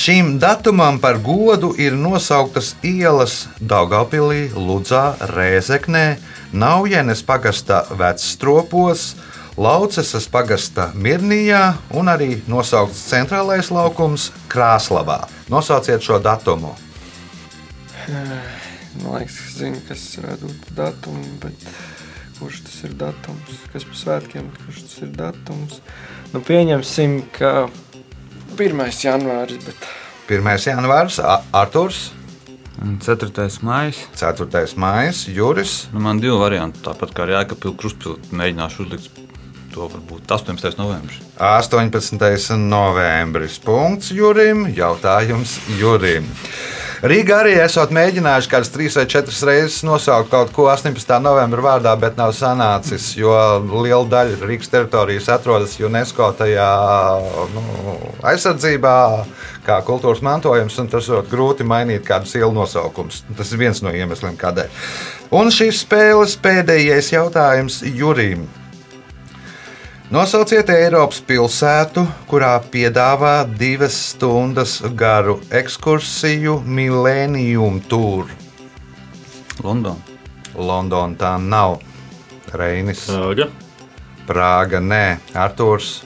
[0.00, 6.16] Šīm datumam par godu ir nosauktas ielas Daugopilī, Ludzā, Rēzeknē,
[6.50, 9.12] Naujenes pagastā Vecstropos,
[9.60, 15.26] Laucesas pagastā Mirnijā un arī nosaukts centrālais laukums Krāslavā.
[15.52, 16.72] Nosauciet šo datumu.
[18.08, 21.66] Man liekas, ka zinu, kas varētu būt datums, bet
[22.38, 23.58] kurš tas ir datums?
[23.72, 25.80] Kas par svētkiem, kurš tas ir datums?
[26.32, 27.52] Nu, pieņemsim, ka
[28.56, 28.82] 1.
[29.04, 29.86] janvāris, bet
[30.30, 30.56] 1.
[30.72, 32.10] janvārs, A- Arturs,
[32.80, 33.60] Un 4.
[33.60, 33.92] maija.
[34.16, 34.76] 4.
[34.80, 35.88] maija, Juris.
[35.92, 36.80] Nu, man divi varianti.
[36.80, 39.18] Tāpat kā Jēkabpils Kruspils mēģināšu uzlikt
[39.72, 40.76] to varbūt 18.
[40.80, 41.22] novembris.
[41.38, 42.58] 18.
[42.58, 43.58] novembris.
[43.64, 44.66] Punkts Jurim.
[44.76, 46.28] Jautājums Jurim.
[47.00, 51.14] Rīgā arī esat mēģinājuši kādas trīs vai četras reizes nosaukt kaut ko 18.
[51.24, 53.32] novembra vārdā, bet nav sanācis, jo
[53.70, 56.68] liela daļa Rīgas teritorijas atrodas UNESCO tajā
[57.54, 57.64] nu,
[58.20, 58.94] aizsardzībā,
[59.64, 63.24] kā kultūras mantojums, un tas ir grūti mainīt kādus ielu nosaukumus.
[63.32, 64.80] Tas ir viens no iemesliem, kādēļ.
[65.40, 68.44] Un šīs spēles pēdējais jautājums Jurim.
[70.10, 78.26] Nosauciet Eiropas pilsētu, kurā piedāvā divas stundas garu ekskursiju Millennium Tour.
[79.62, 79.94] Londonā.
[80.58, 81.76] Londona tā nav.
[82.50, 83.46] Reinis, Prāga.
[84.26, 85.04] Prāga, nē,
[85.38, 86.00] Arthurs,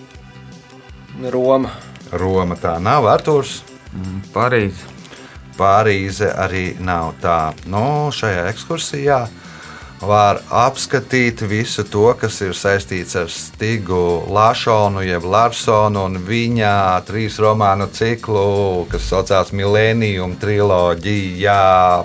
[1.32, 1.72] Roma.
[2.12, 3.08] Roma tā nav.
[3.08, 3.62] Arthurs,
[4.36, 4.92] Parīzē.
[5.56, 7.54] Pārīze arī nav tā.
[7.70, 9.22] Nu, šajā ekskursijā
[10.06, 16.72] var apskatīt visu to, kas ir saistīts ar Stigu Lāšonu, jeb Larsonu un viņa
[17.08, 21.58] trīs romānu ciklu, kas saucās Millennium triloģija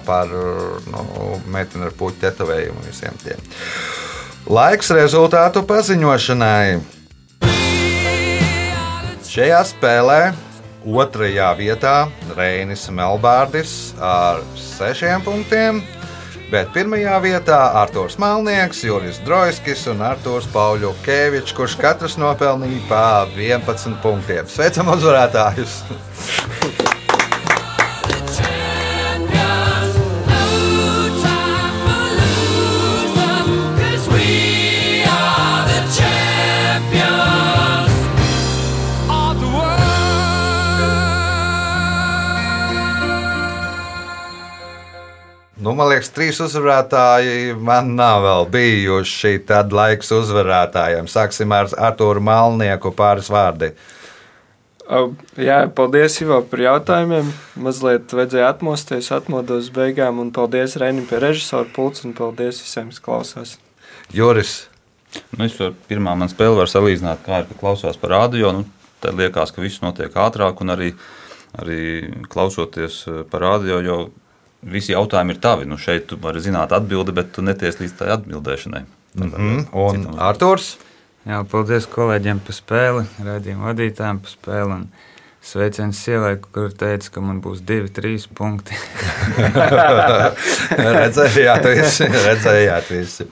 [0.07, 1.05] par nu,
[1.51, 3.43] metinu ar puķu tetovējumu visiem tiem.
[4.49, 6.79] Laiks rezultātu paziņošanai.
[9.29, 10.21] Šajā spēlē
[10.89, 11.95] otrajā vietā
[12.33, 15.83] Reinis Melbārdis ar sešiem punktiem,
[16.51, 23.03] bet pirmajā vietā Arthurs Malnieks, Juris Droiskis un Arthurs Pauļu Kevičs, kurš katrs nopelnīja pa
[23.37, 24.49] 11 punktiem.
[24.49, 25.81] Sveicam uzvarētājus!
[45.69, 49.35] Nu, man liekas, trīs uzvarētāji man nav vēl bijuši.
[49.45, 51.05] Tad laiks uzvarētājiem.
[51.05, 53.69] Sāksim ar Arthuru Malnieku pāris vārdi.
[53.75, 53.99] Uh,
[55.37, 57.27] Jā, paldies Ivo par jautājumiem.
[57.61, 60.17] Mazliet vajadzēja atmosties, atmodos beigām.
[60.23, 63.51] Un paldies Reinim pie režisora pulca un paldies visiem, kas klausās.
[64.09, 64.63] Juris.
[65.35, 68.49] Nu, es varu, pirmā man spēle var salīdzināt, kā ir, ka klausās par radio.
[68.57, 68.65] Nu,
[69.05, 70.89] tad liekas, ka viss notiek ātrāk, un arī,
[71.61, 71.83] arī
[72.33, 73.99] klausoties eh, par radio, jo
[74.61, 75.67] visi jautājumi ir tavi.
[75.69, 78.83] Nu, šeit tu vari zināt atbildi, bet tu neties līdz tai atbildēšanai.
[79.19, 79.65] Mm -hmm.
[79.73, 80.77] Un Arthurs?
[81.27, 84.71] Jā, paldies kolēģiem par spēli, redzējumu vadītājiem par spēli.
[84.71, 84.87] Un
[85.41, 88.77] sveiciens sievai, kur teica, ka man būs divi, trīs punkti.
[90.99, 92.09] redzējāt, visi.
[92.27, 93.27] Redzējāt visi.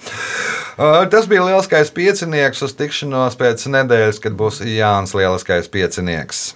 [1.10, 6.52] Tas bija lielskais piecinieks uz tikšanos pēc nedēļas, kad būs Jānis Lielskais piecinieks.